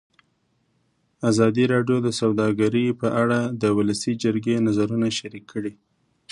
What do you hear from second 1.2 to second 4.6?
ازادي راډیو د سوداګري په اړه د ولسي جرګې